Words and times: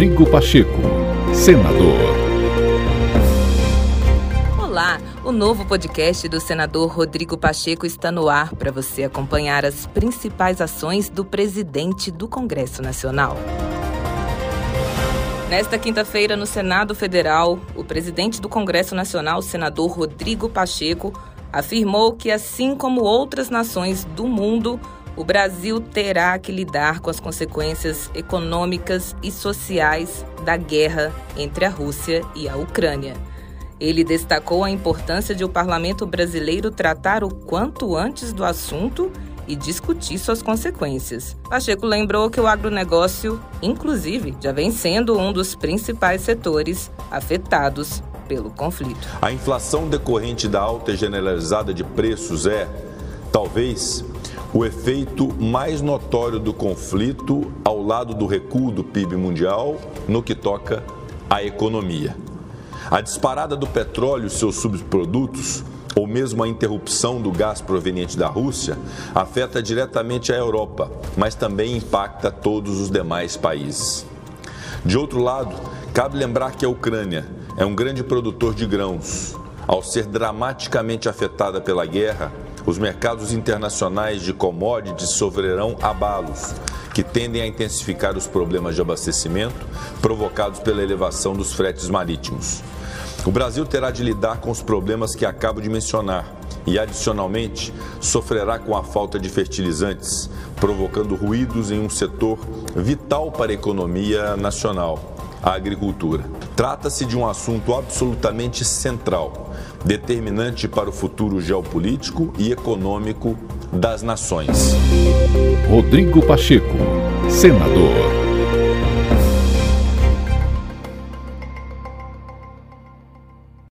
Rodrigo 0.00 0.24
Pacheco, 0.30 0.80
senador. 1.34 1.94
Olá, 4.58 4.98
o 5.22 5.30
novo 5.30 5.66
podcast 5.66 6.26
do 6.26 6.40
senador 6.40 6.90
Rodrigo 6.90 7.36
Pacheco 7.36 7.84
está 7.84 8.10
no 8.10 8.30
ar 8.30 8.54
para 8.54 8.72
você 8.72 9.04
acompanhar 9.04 9.62
as 9.62 9.86
principais 9.86 10.62
ações 10.62 11.10
do 11.10 11.22
presidente 11.22 12.10
do 12.10 12.26
Congresso 12.26 12.80
Nacional. 12.80 13.36
Nesta 15.50 15.78
quinta-feira, 15.78 16.34
no 16.34 16.46
Senado 16.46 16.94
Federal, 16.94 17.58
o 17.76 17.84
presidente 17.84 18.40
do 18.40 18.48
Congresso 18.48 18.94
Nacional, 18.94 19.42
senador 19.42 19.90
Rodrigo 19.90 20.48
Pacheco, 20.48 21.12
afirmou 21.52 22.14
que, 22.14 22.30
assim 22.30 22.74
como 22.74 23.02
outras 23.02 23.50
nações 23.50 24.06
do 24.16 24.26
mundo, 24.26 24.80
o 25.20 25.24
Brasil 25.24 25.78
terá 25.82 26.38
que 26.38 26.50
lidar 26.50 27.00
com 27.00 27.10
as 27.10 27.20
consequências 27.20 28.10
econômicas 28.14 29.14
e 29.22 29.30
sociais 29.30 30.24
da 30.46 30.56
guerra 30.56 31.12
entre 31.36 31.66
a 31.66 31.68
Rússia 31.68 32.22
e 32.34 32.48
a 32.48 32.56
Ucrânia. 32.56 33.12
Ele 33.78 34.02
destacou 34.02 34.64
a 34.64 34.70
importância 34.70 35.34
de 35.34 35.44
o 35.44 35.48
parlamento 35.48 36.06
brasileiro 36.06 36.70
tratar 36.70 37.22
o 37.22 37.28
quanto 37.28 37.94
antes 37.94 38.32
do 38.32 38.42
assunto 38.42 39.12
e 39.46 39.54
discutir 39.54 40.16
suas 40.16 40.40
consequências. 40.40 41.36
Pacheco 41.50 41.84
lembrou 41.84 42.30
que 42.30 42.40
o 42.40 42.46
agronegócio, 42.46 43.38
inclusive, 43.60 44.34
já 44.40 44.52
vem 44.52 44.70
sendo 44.70 45.18
um 45.18 45.34
dos 45.34 45.54
principais 45.54 46.22
setores 46.22 46.90
afetados 47.10 48.02
pelo 48.26 48.50
conflito. 48.50 49.06
A 49.20 49.30
inflação 49.30 49.86
decorrente 49.86 50.48
da 50.48 50.62
alta 50.62 50.96
generalizada 50.96 51.74
de 51.74 51.84
preços 51.84 52.46
é, 52.46 52.66
talvez, 53.30 54.02
o 54.52 54.64
efeito 54.64 55.32
mais 55.40 55.80
notório 55.80 56.38
do 56.38 56.52
conflito 56.52 57.52
ao 57.64 57.82
lado 57.82 58.14
do 58.14 58.26
recuo 58.26 58.70
do 58.70 58.82
PIB 58.82 59.16
mundial 59.16 59.76
no 60.08 60.22
que 60.22 60.34
toca 60.34 60.82
à 61.28 61.42
economia. 61.42 62.16
A 62.90 63.00
disparada 63.00 63.56
do 63.56 63.66
petróleo 63.66 64.26
e 64.26 64.30
seus 64.30 64.56
subprodutos, 64.56 65.62
ou 65.94 66.06
mesmo 66.06 66.42
a 66.42 66.48
interrupção 66.48 67.20
do 67.20 67.30
gás 67.30 67.60
proveniente 67.60 68.18
da 68.18 68.26
Rússia, 68.26 68.76
afeta 69.14 69.62
diretamente 69.62 70.32
a 70.32 70.36
Europa, 70.36 70.90
mas 71.16 71.34
também 71.34 71.76
impacta 71.76 72.30
todos 72.30 72.80
os 72.80 72.90
demais 72.90 73.36
países. 73.36 74.04
De 74.84 74.98
outro 74.98 75.22
lado, 75.22 75.54
cabe 75.92 76.16
lembrar 76.16 76.52
que 76.52 76.64
a 76.64 76.68
Ucrânia 76.68 77.26
é 77.56 77.64
um 77.64 77.74
grande 77.74 78.02
produtor 78.02 78.54
de 78.54 78.66
grãos. 78.66 79.36
Ao 79.68 79.82
ser 79.82 80.06
dramaticamente 80.06 81.08
afetada 81.08 81.60
pela 81.60 81.86
guerra, 81.86 82.32
os 82.66 82.78
mercados 82.78 83.32
internacionais 83.32 84.22
de 84.22 84.32
commodities 84.32 85.10
sofrerão 85.10 85.76
abalos, 85.82 86.54
que 86.94 87.02
tendem 87.02 87.42
a 87.42 87.46
intensificar 87.46 88.16
os 88.16 88.26
problemas 88.26 88.74
de 88.74 88.80
abastecimento 88.80 89.66
provocados 90.00 90.60
pela 90.60 90.82
elevação 90.82 91.34
dos 91.34 91.52
fretes 91.52 91.88
marítimos. 91.88 92.62
O 93.24 93.30
Brasil 93.30 93.66
terá 93.66 93.90
de 93.90 94.02
lidar 94.02 94.38
com 94.38 94.50
os 94.50 94.62
problemas 94.62 95.14
que 95.14 95.26
acabo 95.26 95.60
de 95.60 95.68
mencionar 95.68 96.39
e, 96.66 96.78
adicionalmente, 96.78 97.72
sofrerá 98.00 98.58
com 98.58 98.76
a 98.76 98.82
falta 98.82 99.18
de 99.18 99.28
fertilizantes, 99.28 100.30
provocando 100.56 101.14
ruídos 101.14 101.70
em 101.70 101.80
um 101.80 101.90
setor 101.90 102.38
vital 102.76 103.30
para 103.30 103.52
a 103.52 103.54
economia 103.54 104.36
nacional, 104.36 105.16
a 105.42 105.52
agricultura. 105.52 106.24
Trata-se 106.54 107.04
de 107.04 107.16
um 107.16 107.26
assunto 107.26 107.74
absolutamente 107.74 108.64
central, 108.64 109.52
determinante 109.84 110.68
para 110.68 110.88
o 110.88 110.92
futuro 110.92 111.40
geopolítico 111.40 112.32
e 112.38 112.52
econômico 112.52 113.36
das 113.72 114.02
nações. 114.02 114.74
Rodrigo 115.68 116.24
Pacheco, 116.26 116.76
senador. 117.28 118.19